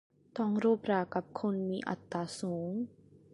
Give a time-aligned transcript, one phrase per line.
[0.37, 2.71] ต้องรบรากับคนมีอัตตาสูง